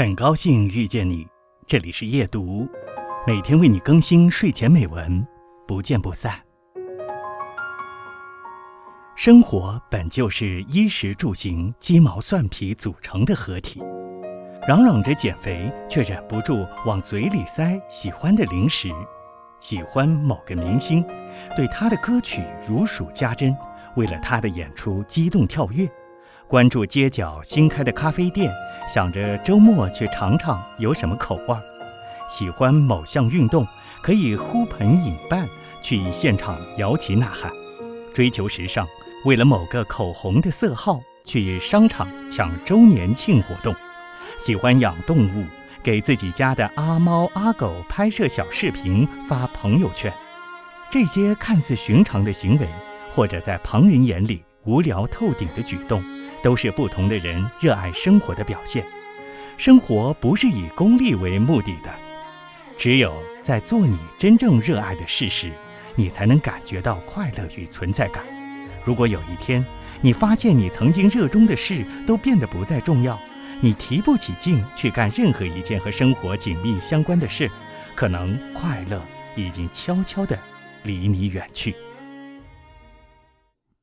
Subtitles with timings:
[0.00, 1.28] 很高兴遇见你，
[1.66, 2.66] 这里是夜读，
[3.26, 5.22] 每天为你更新睡前美文，
[5.68, 6.40] 不见不散。
[9.14, 13.82] 生活本就是衣食住行、鸡毛蒜皮组成的合体，
[14.66, 18.88] 嚷嚷着减肥，却忍不住往嘴里塞喜欢的零食，
[19.58, 21.04] 喜欢某个明星，
[21.54, 23.54] 对他的歌曲如数家珍，
[23.96, 25.86] 为了他的演出激动跳跃。
[26.50, 28.52] 关注街角新开的咖啡店，
[28.88, 31.60] 想着周末去尝尝有什么口味儿；
[32.28, 33.64] 喜欢某项运动，
[34.02, 35.48] 可以呼朋引伴
[35.80, 37.52] 去现场摇旗呐喊；
[38.12, 38.84] 追求时尚，
[39.24, 43.72] 为了某个口红的色号去商场抢周年庆活动；
[44.36, 45.46] 喜欢养动物，
[45.84, 50.12] 给自己家的阿猫阿狗拍摄小视频发朋友圈。
[50.90, 52.66] 这些看似寻常的行为，
[53.08, 56.02] 或者在旁人眼里无聊透顶的举动。
[56.42, 58.84] 都是不同的人热爱生活的表现。
[59.56, 61.90] 生活不是以功利为目的的，
[62.76, 65.52] 只有在做你真正热爱的事时，
[65.94, 68.24] 你才能感觉到快乐与存在感。
[68.84, 69.62] 如果有一天
[70.00, 73.20] 你发现你曾经热衷的事都变得不再重要，
[73.60, 77.50] 你提不起劲去干任何一件和生活紧密相关的事，
[77.94, 79.04] 可能快乐
[79.36, 80.38] 已经悄悄地
[80.84, 81.74] 离你远去。